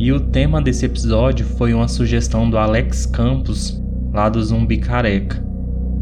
[0.00, 3.78] E o tema desse episódio foi uma sugestão do Alex Campos,
[4.14, 5.44] lá do Zumbi Careca.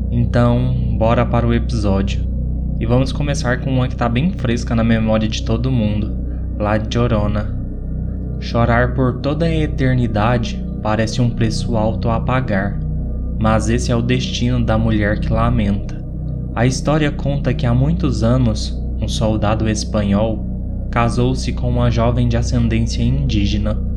[0.08, 2.24] Então, bora para o episódio.
[2.78, 6.16] E vamos começar com uma que está bem fresca na memória de todo mundo,
[6.60, 7.58] lá de Llorona.
[8.38, 12.78] Chorar por toda a eternidade parece um preço alto a pagar,
[13.36, 16.00] mas esse é o destino da mulher que lamenta.
[16.54, 20.46] A história conta que há muitos anos, um soldado espanhol
[20.88, 23.87] casou-se com uma jovem de ascendência indígena.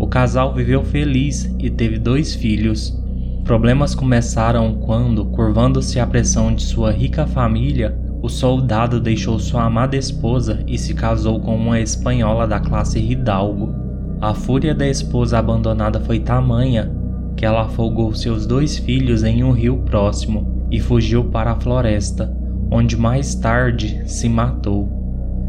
[0.00, 2.98] O casal viveu feliz e teve dois filhos.
[3.44, 9.98] Problemas começaram quando, curvando-se à pressão de sua rica família, o soldado deixou sua amada
[9.98, 13.74] esposa e se casou com uma espanhola da classe Hidalgo.
[14.22, 16.90] A fúria da esposa abandonada foi tamanha
[17.36, 22.34] que ela afogou seus dois filhos em um rio próximo e fugiu para a floresta,
[22.70, 24.99] onde mais tarde se matou.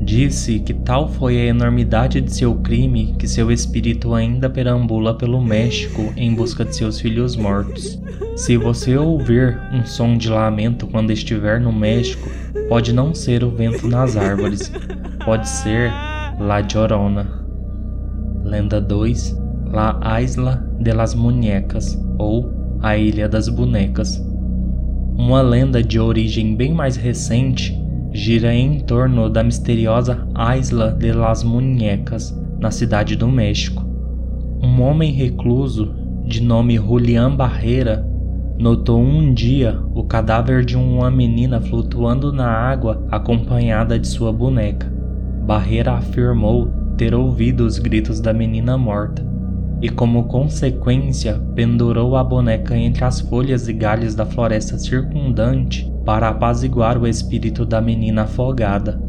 [0.03, 5.39] Disse que tal foi a enormidade de seu crime que seu espírito ainda perambula pelo
[5.39, 8.01] México em busca de seus filhos mortos.
[8.35, 12.27] Se você ouvir um som de lamento quando estiver no México,
[12.67, 14.71] pode não ser o vento nas árvores,
[15.23, 15.91] pode ser
[16.39, 17.45] La Llorona.
[18.43, 19.39] Lenda 2
[19.71, 24.21] La Isla de las Muñecas ou A Ilha das Bonecas.
[25.15, 27.80] Uma lenda de origem bem mais recente
[28.13, 33.85] gira em torno da misteriosa Isla de las Muñecas, na cidade do México.
[34.61, 35.95] Um homem recluso,
[36.25, 38.05] de nome Julián Barreira,
[38.59, 44.91] notou um dia o cadáver de uma menina flutuando na água acompanhada de sua boneca.
[45.47, 46.67] Barreira afirmou
[46.97, 49.25] ter ouvido os gritos da menina morta
[49.81, 56.29] e, como consequência, pendurou a boneca entre as folhas e galhos da floresta circundante para
[56.29, 59.01] apaziguar o espírito da menina afogada.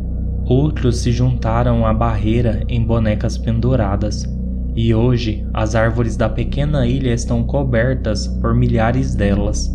[0.44, 4.24] Outros se juntaram à barreira em bonecas penduradas,
[4.74, 9.70] e hoje as árvores da pequena ilha estão cobertas por milhares delas.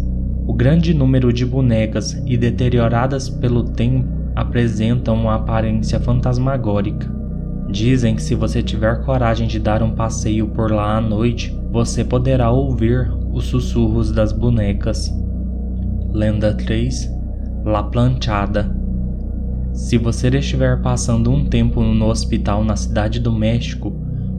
[0.45, 7.07] O grande número de bonecas e deterioradas pelo tempo apresentam uma aparência fantasmagórica.
[7.69, 12.03] Dizem que se você tiver coragem de dar um passeio por lá à noite, você
[12.03, 15.13] poderá ouvir os sussurros das bonecas.
[16.17, 17.13] Lenda 3
[17.63, 18.75] La Planchada
[19.71, 23.91] Se você estiver passando um tempo no hospital na cidade do México,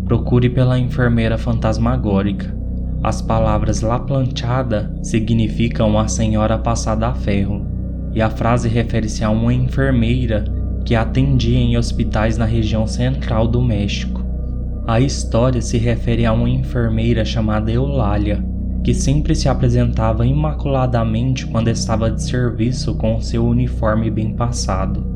[0.05, 2.53] procure pela enfermeira fantasmagórica.
[3.01, 7.65] As palavras La Planchada significam a senhora passada a ferro,
[8.13, 10.43] e a frase refere-se a uma enfermeira
[10.85, 14.21] que atendia em hospitais na região central do México.
[14.85, 18.45] A história se refere a uma enfermeira chamada Eulália,
[18.83, 25.07] que sempre se apresentava imaculadamente quando estava de serviço com seu uniforme bem passado.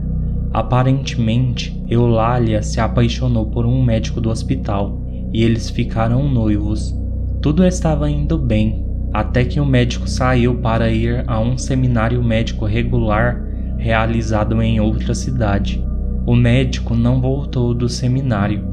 [0.53, 5.01] Aparentemente, Eulália se apaixonou por um médico do hospital
[5.33, 6.95] e eles ficaram noivos.
[7.41, 12.67] Tudo estava indo bem, até que o médico saiu para ir a um seminário médico
[12.67, 13.43] regular
[13.79, 15.83] realizado em outra cidade.
[16.27, 18.72] O médico não voltou do seminário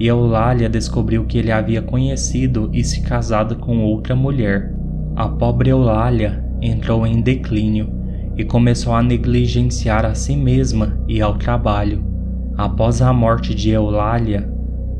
[0.00, 4.72] e Eulália descobriu que ele havia conhecido e se casado com outra mulher.
[5.16, 7.92] A pobre Eulália entrou em declínio
[8.36, 12.04] e começou a negligenciar a si mesma e ao trabalho.
[12.56, 14.48] Após a morte de Eulália,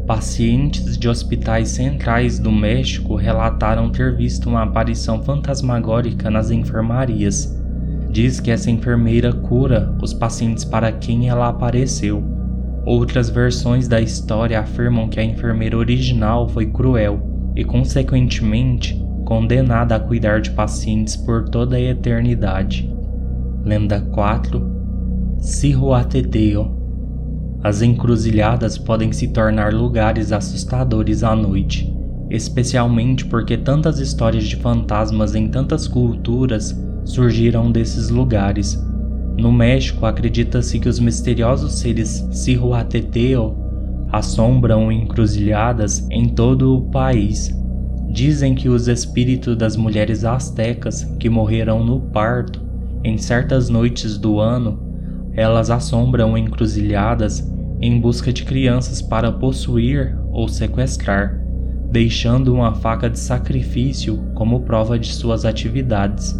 [0.04, 7.56] pacientes de hospitais centrais do México relataram ter visto uma aparição fantasmagórica nas enfermarias.
[8.10, 12.37] Diz que essa enfermeira cura os pacientes para quem ela apareceu
[12.88, 17.20] Outras versões da história afirmam que a enfermeira original foi cruel
[17.54, 22.90] e, consequentemente, condenada a cuidar de pacientes por toda a eternidade.
[23.62, 26.78] Lenda 4 Cihuateteo
[27.62, 31.94] As encruzilhadas podem se tornar lugares assustadores à noite,
[32.30, 36.74] especialmente porque tantas histórias de fantasmas em tantas culturas
[37.04, 38.82] surgiram desses lugares
[39.38, 43.56] no México, acredita-se que os misteriosos seres Cihuateteo
[44.10, 47.56] assombram encruzilhadas em todo o país.
[48.10, 52.60] Dizem que os espíritos das mulheres astecas que morreram no parto,
[53.04, 54.82] em certas noites do ano,
[55.34, 57.48] elas assombram encruzilhadas
[57.80, 61.40] em busca de crianças para possuir ou sequestrar.
[61.90, 66.38] deixando uma faca de sacrifício como prova de suas atividades.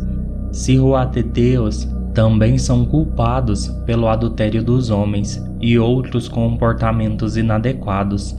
[0.53, 1.89] Cihuateteos
[2.19, 8.37] também são culpados pelo adultério dos homens e outros comportamentos inadequados.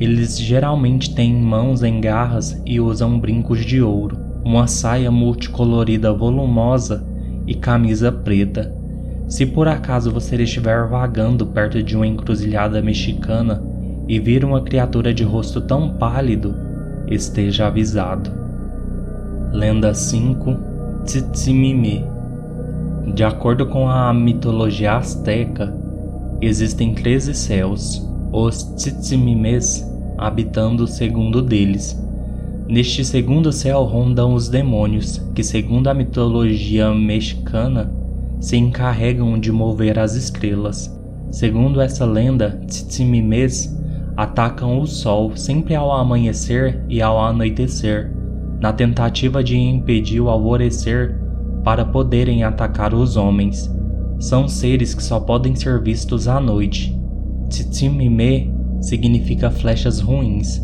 [0.00, 7.06] Eles geralmente têm mãos em garras e usam brincos de ouro, uma saia multicolorida volumosa
[7.46, 8.74] e camisa preta.
[9.26, 13.62] Se por acaso você estiver vagando perto de uma encruzilhada mexicana
[14.08, 16.54] e vir uma criatura de rosto tão pálido,
[17.06, 18.30] esteja avisado.
[19.52, 20.56] Lenda 5
[21.04, 22.16] Tzitzimime
[23.14, 25.74] De acordo com a mitologia azteca,
[26.40, 29.84] existem 13 céus, os Tzitzimimes
[30.16, 32.00] habitando o segundo deles.
[32.68, 37.92] Neste segundo céu rondam os demônios, que, segundo a mitologia mexicana,
[38.40, 40.94] se encarregam de mover as estrelas.
[41.30, 43.76] Segundo essa lenda, Tzitzimimes
[44.16, 48.12] atacam o sol sempre ao amanhecer e ao anoitecer,
[48.60, 51.27] na tentativa de impedir o alvorecer
[51.64, 53.70] para poderem atacar os homens.
[54.18, 56.96] São seres que só podem ser vistos à noite.
[57.48, 60.62] Tzitzimime significa flechas ruins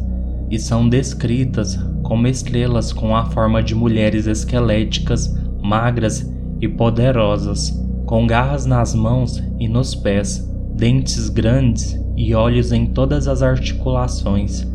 [0.50, 6.31] e são descritas como estrelas com a forma de mulheres esqueléticas, magras
[6.61, 7.73] e poderosas,
[8.06, 14.67] com garras nas mãos e nos pés, dentes grandes e olhos em todas as articulações.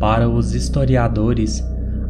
[0.00, 1.64] Para os historiadores,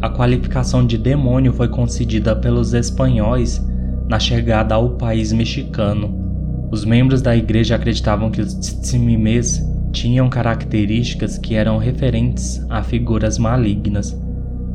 [0.05, 3.67] a qualificação de demônio foi concedida pelos espanhóis
[4.07, 6.69] na chegada ao país mexicano.
[6.71, 13.39] Os membros da igreja acreditavam que os tzimimes tinham características que eram referentes a figuras
[13.39, 14.15] malignas.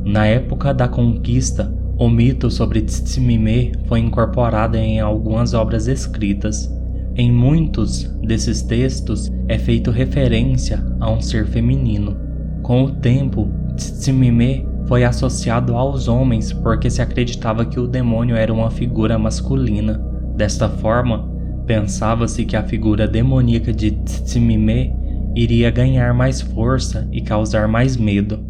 [0.03, 6.75] Na época da conquista, o mito sobre Tzimime foi incorporado em algumas obras escritas.
[7.15, 12.17] Em muitos desses textos é feito referência a um ser feminino.
[12.63, 18.51] Com o tempo, Tzimime foi associado aos homens porque se acreditava que o demônio era
[18.51, 20.03] uma figura masculina.
[20.35, 21.29] Desta forma,
[21.67, 24.91] pensava-se que a figura demoníaca de Tzimime
[25.35, 28.43] iria ganhar mais força e causar mais medo.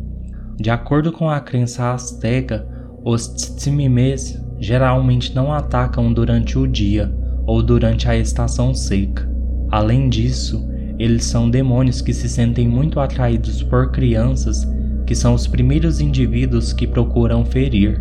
[0.55, 2.65] De acordo com a crença azteca,
[3.03, 7.13] os Tzimimes geralmente não atacam durante o dia
[7.45, 9.29] ou durante a estação seca.
[9.69, 10.65] Além disso,
[10.97, 14.65] eles são demônios que se sentem muito atraídos por crianças,
[15.09, 17.99] que são os primeiros indivíduos que procuram ferir.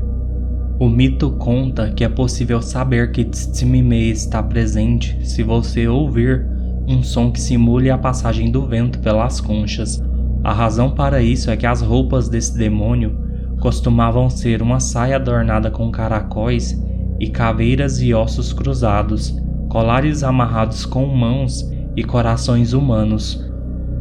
[0.78, 6.46] O mito conta que é possível saber que Tsimime está presente se você ouvir
[6.86, 10.04] um som que simule a passagem do vento pelas conchas.
[10.44, 13.16] A razão para isso é que as roupas desse demônio
[13.58, 16.78] costumavam ser uma saia adornada com caracóis
[17.18, 19.34] e caveiras e ossos cruzados,
[19.70, 21.66] colares amarrados com mãos
[21.96, 23.42] e corações humanos.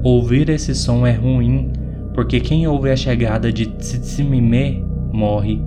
[0.04, 1.72] Ouvir esse som é ruim,
[2.18, 4.84] porque quem ouve a chegada de Tsitsimime
[5.14, 5.62] morre.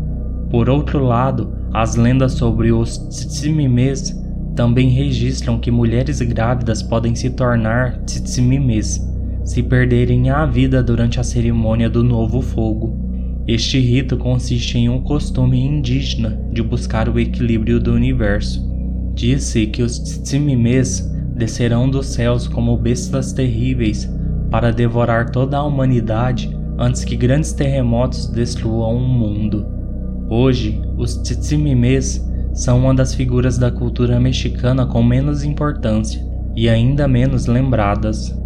[0.51, 4.21] Por outro lado, as lendas sobre os Tsitsimimes
[4.57, 9.01] também registram que mulheres grávidas podem se tornar tsitsimimes
[9.45, 12.99] se perderem a vida durante a cerimônia do novo fogo.
[13.47, 18.61] Este rito consiste em um costume indígena de buscar o equilíbrio do universo.
[19.15, 24.11] Diz-se que os tsitsimimes descerão dos céus como bestas terríveis
[24.51, 29.67] para devorar toda a humanidade antes que grandes terremotos destruam o mundo.
[30.29, 36.21] Hoje, os tsitsimimes são uma das figuras da cultura mexicana com menos importância
[36.57, 38.37] e ainda menos lembradas.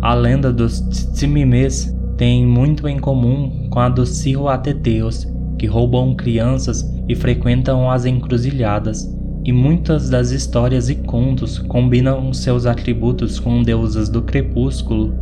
[0.00, 5.26] A lenda dos Tzimimes tem muito em comum com a dos Cihuateteos,
[5.58, 9.14] que roubam crianças e frequentam as encruzilhadas,
[9.44, 15.14] e muitas das histórias e contos combinam seus atributos com deusas do crepúsculo,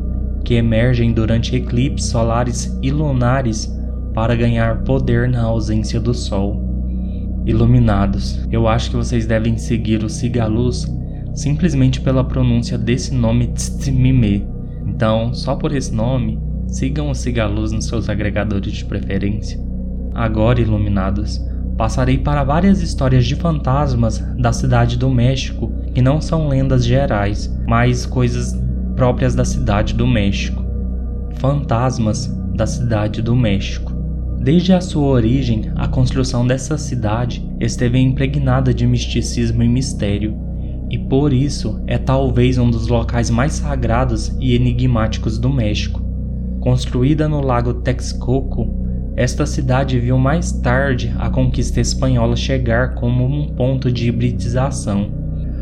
[0.49, 3.71] que emergem durante eclipses solares e lunares
[4.15, 6.65] para ganhar poder na ausência do sol
[7.45, 8.41] iluminados.
[8.51, 10.87] Eu acho que vocês devem seguir o Sigaluz
[11.35, 14.49] simplesmente pela pronúncia desse nome Tsimime.
[14.87, 19.61] Então, só por esse nome, sigam o Sigaluz nos seus agregadores de preferência.
[20.15, 21.45] Agora, iluminados,
[21.77, 27.55] passarei para várias histórias de fantasmas da cidade do México que não são lendas gerais,
[27.67, 28.67] mas coisas
[28.99, 30.61] próprias da cidade do México.
[31.37, 32.27] Fantasmas
[32.57, 33.93] da cidade do México.
[34.41, 40.37] Desde a sua origem, a construção dessa cidade esteve impregnada de misticismo e mistério,
[40.91, 46.03] e por isso é talvez um dos locais mais sagrados e enigmáticos do México.
[46.59, 48.67] Construída no lago Texcoco,
[49.15, 55.13] esta cidade viu mais tarde a conquista espanhola chegar como um ponto de hibridização.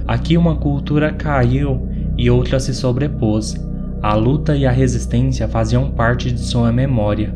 [0.06, 1.85] Aqui uma cultura caiu
[2.16, 3.54] e outra se sobrepôs.
[4.02, 7.34] A luta e a resistência faziam parte de sua memória.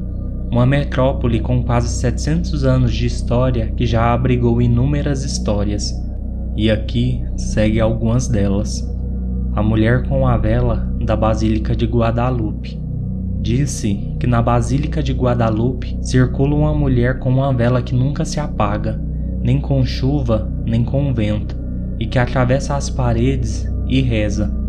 [0.53, 5.95] uma metrópole com quase 700 anos de história que já abrigou inúmeras histórias.
[6.57, 8.85] E aqui segue algumas delas.
[9.55, 12.81] A mulher com a vela da Basílica de Guadalupe.
[13.41, 18.39] Disse que na Basílica de Guadalupe circula uma mulher com uma vela que nunca se
[18.39, 19.01] apaga,
[19.41, 21.57] nem com chuva, nem com vento,
[21.99, 24.60] e que atravessa as paredes e reza.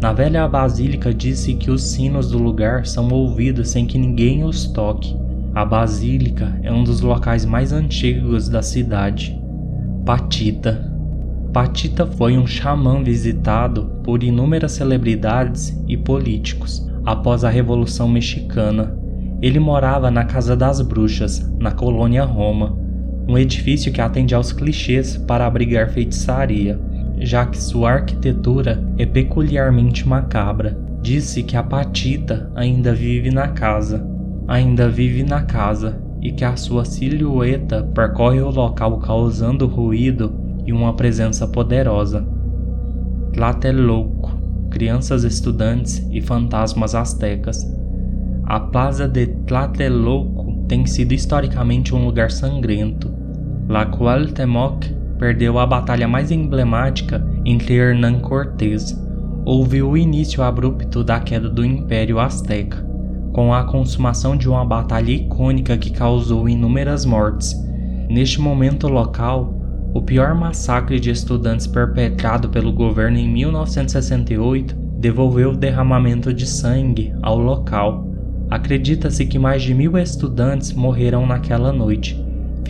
[0.00, 4.66] Na velha basílica disse que os sinos do lugar são ouvidos sem que ninguém os
[4.66, 5.14] toque.
[5.54, 9.38] A basílica é um dos locais mais antigos da cidade.
[10.06, 10.90] Patita.
[11.52, 18.96] Patita foi um xamã visitado por inúmeras celebridades e políticos após a Revolução Mexicana.
[19.42, 22.74] Ele morava na Casa das Bruxas, na colônia Roma,
[23.28, 26.80] um edifício que atende aos clichês para abrigar feitiçaria
[27.20, 30.76] já que sua arquitetura é peculiarmente macabra.
[31.02, 34.06] Disse que a Patita ainda vive na casa,
[34.48, 40.32] ainda vive na casa e que a sua silhueta percorre o local causando ruído
[40.66, 42.26] e uma presença poderosa.
[43.32, 44.32] Tlatelolco,
[44.70, 47.64] crianças estudantes e fantasmas astecas.
[48.44, 53.10] A Plaza de Tlatelolco tem sido historicamente um lugar sangrento.
[53.68, 58.98] La Cuauhtémoc perdeu a batalha mais emblemática entre Hernán Cortés.
[59.44, 62.82] Houve o início abrupto da queda do Império Azteca,
[63.30, 67.54] com a consumação de uma batalha icônica que causou inúmeras mortes.
[68.08, 69.54] Neste momento local,
[69.92, 77.12] o pior massacre de estudantes perpetrado pelo governo em 1968 devolveu o derramamento de sangue
[77.20, 78.08] ao local.
[78.50, 82.19] Acredita-se que mais de mil estudantes morreram naquela noite,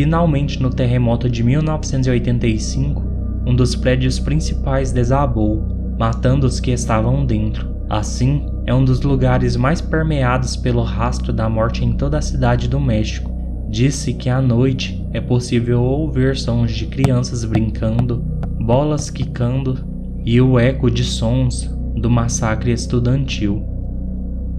[0.02, 3.04] Finalmente, no terremoto de 1985,
[3.46, 5.62] um dos prédios principais desabou,
[5.98, 7.68] matando os que estavam dentro.
[7.86, 12.66] Assim, é um dos lugares mais permeados pelo rastro da morte em toda a cidade
[12.66, 13.30] do México.
[13.68, 18.24] Disse que à noite é possível ouvir sons de crianças brincando,
[18.58, 19.84] bolas quicando
[20.24, 23.62] e o eco de sons do massacre estudantil.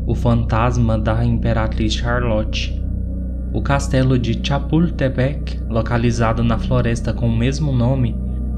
[0.05, 2.79] O fantasma da Imperatriz Charlotte
[3.53, 8.15] o castelo de Chapultepec, localizado na floresta com o mesmo nome,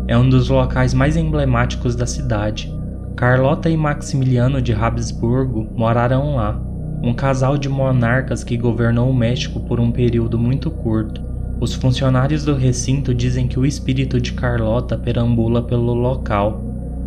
[0.08, 2.72] é um dos locais mais emblemáticos da cidade.
[3.16, 6.62] Carlota e Maximiliano de Habsburgo moraram lá,
[7.02, 11.22] um casal de monarcas que governou o México por um período muito curto.
[11.60, 16.62] Os funcionários do recinto dizem que o espírito de Carlota perambula pelo local.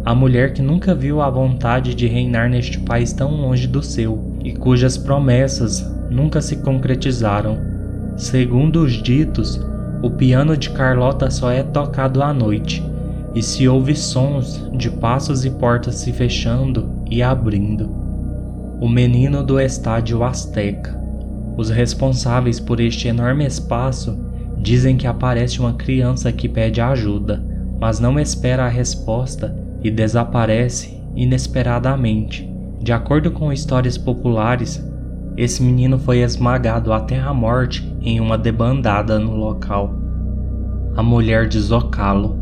[0.05, 4.37] A mulher que nunca viu a vontade de reinar neste país tão longe do seu
[4.43, 7.76] e cujas promessas nunca se concretizaram.
[8.17, 9.61] Segundo os ditos,
[10.03, 12.83] o piano de Carlota só é tocado à noite,
[13.35, 17.91] e se ouve sons de passos e portas se fechando e abrindo.
[18.81, 20.99] O menino do estádio Azteca.
[21.59, 24.19] Os responsáveis por este enorme espaço
[24.57, 27.45] dizem que aparece uma criança que pede ajuda,
[27.79, 32.51] mas não espera a resposta e desaparece inesperadamente.
[32.81, 34.86] De acordo com histórias populares,
[35.37, 39.95] esse menino foi esmagado até a morte em uma debandada no local.
[40.97, 42.39] A mulher de Zocalo.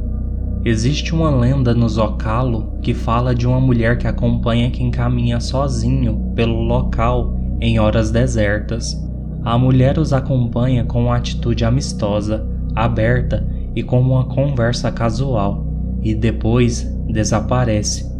[0.64, 6.32] Existe uma lenda no Zocalo que fala de uma mulher que acompanha quem caminha sozinho
[6.36, 8.96] pelo local em horas desertas.
[9.44, 15.66] A mulher os acompanha com uma atitude amistosa, aberta e com uma conversa casual,
[16.00, 18.13] e depois desaparece.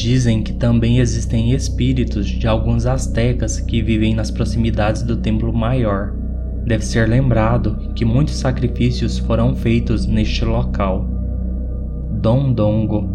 [0.00, 6.14] Dizem que também existem espíritos de alguns astecas que vivem nas proximidades do templo maior.
[6.64, 11.06] Deve ser lembrado que muitos sacrifícios foram feitos neste local.
[12.12, 13.10] Dondongo.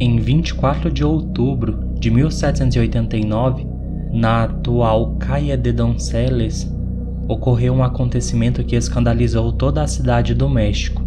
[0.00, 3.64] Em 24 de outubro de 1789,
[4.12, 6.68] na atual Caia de Donceles,
[7.28, 11.04] ocorreu um acontecimento que escandalizou toda a cidade do México.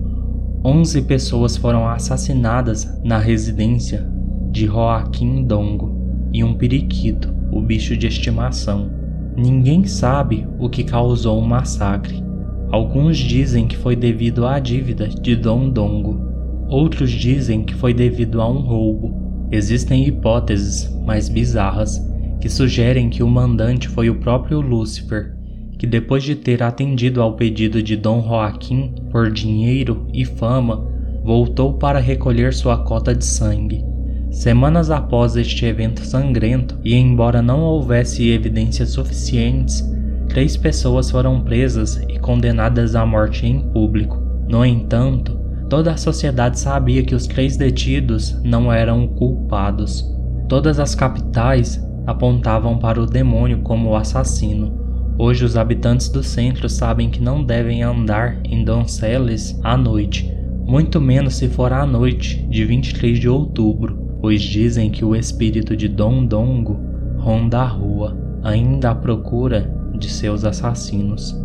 [0.63, 4.12] Onze pessoas foram assassinadas na residência
[4.53, 8.91] de Joaquim Dongo e um periquito, o bicho de estimação.
[9.35, 12.23] Ninguém sabe o que causou o massacre.
[12.71, 16.21] Alguns dizem que foi devido à dívida de Dom Dongo.
[16.67, 19.47] Outros dizem que foi devido a um roubo.
[19.51, 21.99] Existem hipóteses mais bizarras
[22.39, 25.35] que sugerem que o mandante foi o próprio Lúcifer,
[25.79, 30.87] que depois de ter atendido ao pedido de Dom Joaquim por dinheiro e fama,
[31.23, 33.92] voltou para recolher sua cota de sangue.
[34.33, 39.87] Semanas após este evento sangrento, e embora não houvesse evidências suficientes,
[40.27, 44.17] três pessoas foram presas e condenadas à morte em público.
[44.49, 50.03] No entanto, toda a sociedade sabia que os três detidos não eram culpados.
[50.49, 54.73] Todas as capitais apontavam para o demônio como o assassino.
[55.15, 60.35] Hoje, os habitantes do centro sabem que não devem andar em Donceles à noite,
[60.65, 65.75] muito menos se for à noite de 23 de outubro, pois dizem que o espírito
[65.75, 66.79] de Dom Dongo
[67.17, 71.37] ronda a rua, ainda à procura de seus assassinos.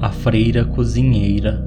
[0.00, 1.62] A Freira Cozinheira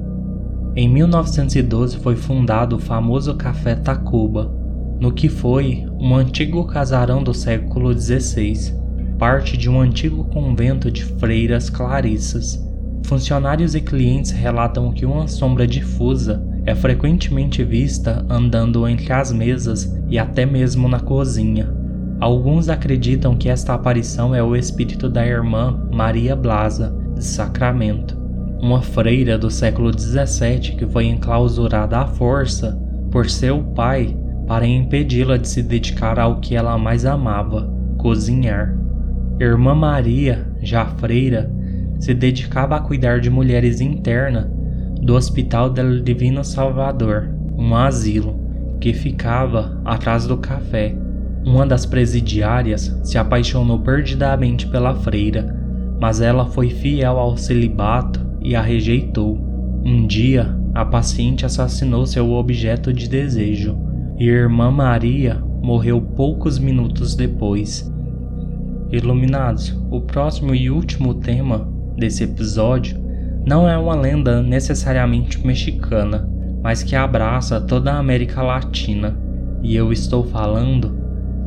[0.74, 4.52] Em 1912 foi fundado o famoso Café Tacuba,
[4.98, 8.74] no que foi um antigo casarão do século XVI,
[9.16, 12.60] parte de um antigo convento de freiras clarissas.
[13.04, 19.94] Funcionários e clientes relatam que uma sombra difusa é frequentemente vista andando entre as mesas
[20.08, 21.72] e até mesmo na cozinha.
[22.20, 28.16] Alguns acreditam que esta aparição é o espírito da irmã Maria Blasa, de Sacramento,
[28.60, 32.80] uma freira do século XVII que foi enclausurada à força
[33.10, 34.16] por seu pai
[34.46, 38.74] para impedi-la de se dedicar ao que ela mais amava, cozinhar.
[39.38, 41.50] Irmã Maria, já freira,
[41.98, 44.46] se dedicava a cuidar de mulheres internas
[45.04, 48.40] do Hospital del Divino Salvador, um asilo
[48.80, 50.96] que ficava atrás do café.
[51.44, 55.54] Uma das presidiárias se apaixonou perdidamente pela freira,
[56.00, 59.38] mas ela foi fiel ao celibato e a rejeitou.
[59.84, 63.76] Um dia, a paciente assassinou seu objeto de desejo
[64.18, 67.92] e irmã Maria morreu poucos minutos depois.
[68.90, 73.03] Iluminados, o próximo e último tema desse episódio
[73.46, 76.28] não é uma lenda necessariamente mexicana,
[76.62, 79.18] mas que abraça toda a América Latina,
[79.62, 80.96] e eu estou falando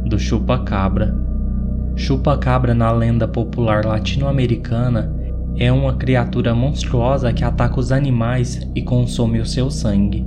[0.05, 1.15] do chupa-cabra.
[1.95, 5.11] Chupa-cabra na lenda popular latino-americana
[5.57, 10.23] é uma criatura monstruosa que ataca os animais e consome o seu sangue.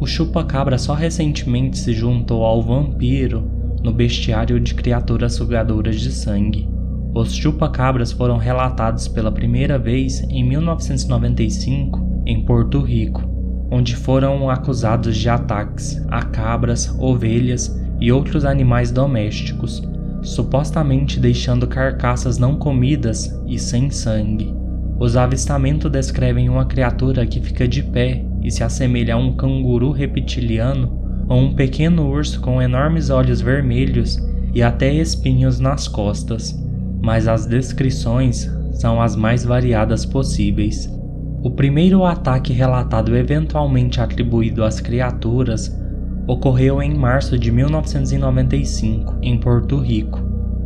[0.00, 3.50] O chupa-cabra só recentemente se juntou ao vampiro
[3.82, 6.71] no bestiário de criaturas sugadoras de sangue.
[7.14, 13.22] Os chupacabras foram relatados pela primeira vez em 1995 em Porto Rico,
[13.70, 19.82] onde foram acusados de ataques a cabras, ovelhas e outros animais domésticos,
[20.22, 24.54] supostamente deixando carcaças não comidas e sem sangue.
[24.98, 29.90] Os avistamentos descrevem uma criatura que fica de pé e se assemelha a um canguru
[29.90, 34.18] reptiliano ou um pequeno urso com enormes olhos vermelhos
[34.54, 36.61] e até espinhos nas costas
[37.02, 40.88] mas as descrições são as mais variadas possíveis.
[41.42, 45.76] O primeiro ataque relatado eventualmente atribuído às criaturas
[46.26, 50.20] ocorreu em março de 1995, em Porto Rico.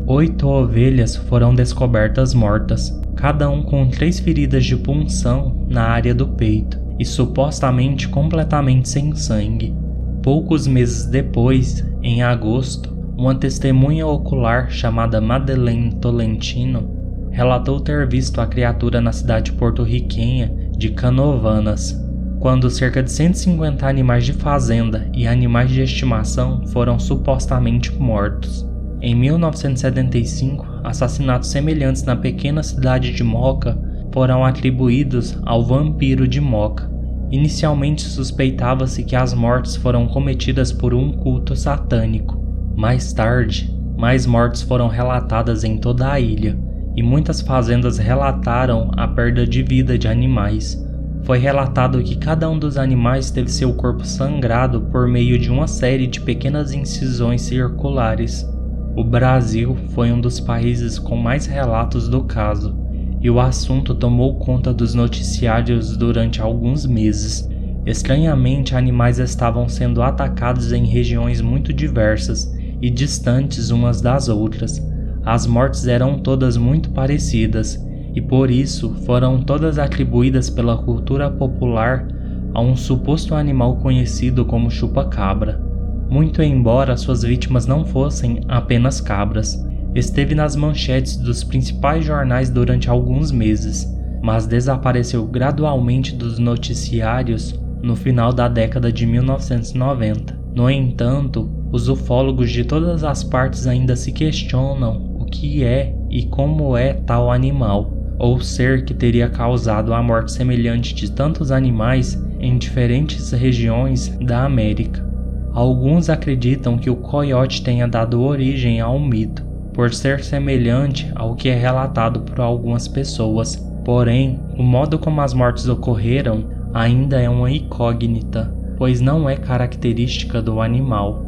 [0.06, 6.28] Oito ovelhas foram descobertas mortas, cada um com três feridas de punção na área do
[6.28, 9.74] peito e supostamente completamente sem sangue.
[10.22, 16.94] Poucos meses depois, em agosto, uma testemunha ocular chamada Madeleine Tolentino
[17.30, 21.98] relatou ter visto a criatura na cidade porto-riquenha de Canovanas,
[22.38, 28.68] quando cerca de 150 animais de fazenda e animais de estimação foram supostamente mortos.
[29.00, 33.78] Em 1975, assassinatos semelhantes na pequena cidade de Moca
[34.12, 36.90] foram atribuídos ao vampiro de Moca.
[37.30, 42.45] Inicialmente suspeitava-se que as mortes foram cometidas por um culto satânico.
[42.76, 46.58] Mais tarde, mais mortes foram relatadas em toda a ilha,
[46.94, 50.78] e muitas fazendas relataram a perda de vida de animais.
[51.22, 55.66] Foi relatado que cada um dos animais teve seu corpo sangrado por meio de uma
[55.66, 58.46] série de pequenas incisões circulares.
[58.94, 62.78] O Brasil foi um dos países com mais relatos do caso,
[63.22, 67.48] e o assunto tomou conta dos noticiários durante alguns meses.
[67.86, 74.82] Estranhamente, animais estavam sendo atacados em regiões muito diversas e distantes umas das outras.
[75.24, 77.84] As mortes eram todas muito parecidas
[78.14, 82.08] e por isso foram todas atribuídas pela cultura popular
[82.54, 85.60] a um suposto animal conhecido como chupa-cabra.
[86.08, 89.62] Muito embora suas vítimas não fossem apenas cabras,
[89.94, 93.86] esteve nas manchetes dos principais jornais durante alguns meses,
[94.22, 100.38] mas desapareceu gradualmente dos noticiários no final da década de 1990.
[100.54, 106.24] No entanto, os ufólogos de todas as partes ainda se questionam o que é e
[106.24, 112.22] como é tal animal, ou ser que teria causado a morte semelhante de tantos animais
[112.38, 115.04] em diferentes regiões da América.
[115.52, 121.48] Alguns acreditam que o coiote tenha dado origem ao mito, por ser semelhante ao que
[121.48, 123.56] é relatado por algumas pessoas.
[123.84, 130.42] Porém, o modo como as mortes ocorreram ainda é uma incógnita, pois não é característica
[130.42, 131.25] do animal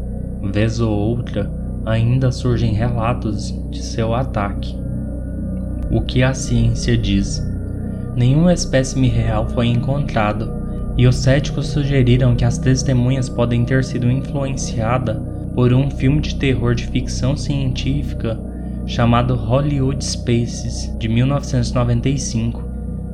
[0.51, 1.51] vez ou outra,
[1.85, 4.77] ainda surgem relatos de seu ataque.
[5.91, 7.43] o que a ciência diz.
[8.15, 10.53] Nenhum espécime real foi encontrado,
[10.99, 15.17] e os céticos sugeriram que as testemunhas podem ter sido influenciadas
[15.55, 18.39] por um filme de terror de ficção científica
[18.87, 22.65] chamado Hollywood Spaces de 1995,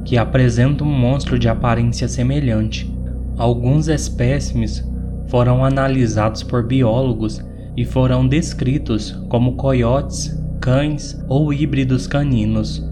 [0.04, 2.90] que apresenta um monstro de aparência semelhante.
[3.36, 4.86] Alguns espécimes
[5.28, 7.44] foram analisados por biólogos
[7.76, 12.82] e foram descritos como coiotes, cães ou híbridos caninos.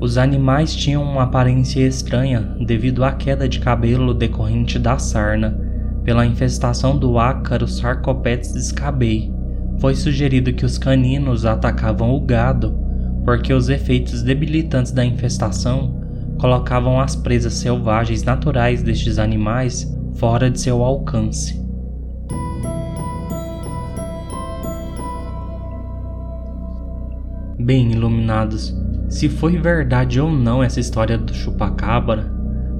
[0.00, 5.58] Os animais tinham uma aparência estranha devido à queda de cabelo decorrente da sarna,
[6.04, 9.32] pela infestação do ácaro Sarcopetes scabei.
[9.80, 12.78] Foi sugerido que os caninos atacavam o gado,
[13.24, 16.00] porque os efeitos debilitantes da infestação
[16.38, 21.65] colocavam as presas selvagens naturais destes animais fora de seu alcance.
[27.66, 28.72] Bem iluminados,
[29.08, 32.32] se foi verdade ou não essa história do chupacabra,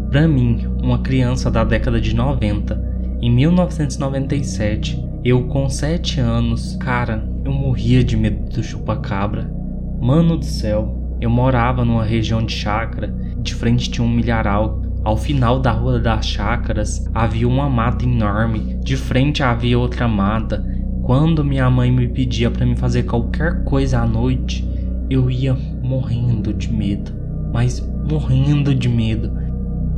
[0.09, 7.29] para mim, uma criança da década de 90, em 1997, eu com 7 anos, cara,
[7.45, 9.53] eu morria de medo do chupacabra.
[10.01, 14.83] Mano do céu, eu morava numa região de chácara, de frente tinha um milharal.
[15.03, 20.65] Ao final da rua das chácaras havia uma mata enorme, de frente havia outra mata.
[21.03, 24.76] Quando minha mãe me pedia para me fazer qualquer coisa à noite,
[25.09, 27.13] eu ia morrendo de medo,
[27.53, 29.33] mas morrendo de medo.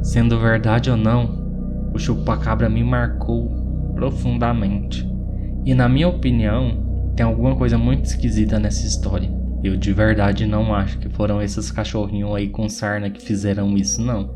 [0.02, 5.08] Sendo verdade ou não, o chupacabra me marcou profundamente.
[5.64, 9.30] E na minha opinião, tem alguma coisa muito esquisita nessa história.
[9.62, 14.00] Eu de verdade não acho que foram esses cachorrinhos aí com sarna que fizeram isso,
[14.00, 14.30] não.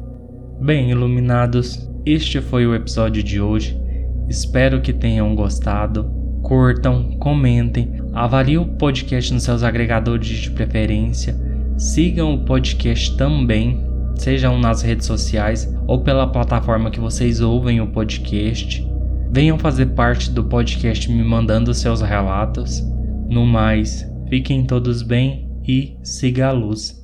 [0.61, 3.80] Bem, iluminados, este foi o episódio de hoje.
[4.28, 6.21] Espero que tenham gostado.
[6.42, 11.35] Curtam, comentem, avaliem o podcast nos seus agregadores de preferência.
[11.78, 13.81] Sigam o podcast também,
[14.16, 18.87] sejam nas redes sociais ou pela plataforma que vocês ouvem o podcast.
[19.31, 22.83] Venham fazer parte do podcast me mandando seus relatos.
[23.28, 27.00] No mais, fiquem todos bem e siga a luz.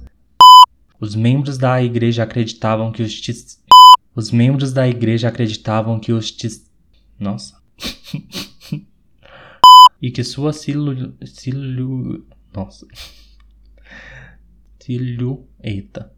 [1.00, 3.58] Os membros da igreja acreditavam que os tis...
[4.14, 6.68] Os membros da igreja acreditavam que os tis...
[7.18, 7.54] Nossa.
[10.00, 11.14] e que sua silu...
[11.24, 12.26] silu...
[12.54, 12.86] Nossa.
[14.80, 16.06] Silhueta